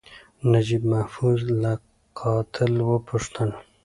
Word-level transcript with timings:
نجیب 0.51 0.83
محفوظ 0.93 1.39
له 1.61 1.71
قاتل 2.19 2.73
وپوښتل. 2.89 3.49